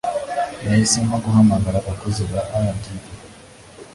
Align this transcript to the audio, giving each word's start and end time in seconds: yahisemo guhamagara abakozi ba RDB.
yahisemo 0.67 1.15
guhamagara 1.23 1.77
abakozi 1.79 2.23
ba 2.31 2.39
RDB. 2.67 3.03